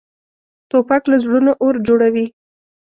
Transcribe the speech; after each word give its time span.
توپک 0.69 1.03
له 1.11 1.17
زړونو 1.23 1.51
اور 1.63 1.75
جوړوي. 1.87 2.25